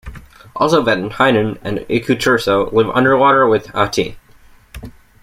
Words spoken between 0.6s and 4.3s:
Vetehinen and Iku-Turso live underwater with Ahti.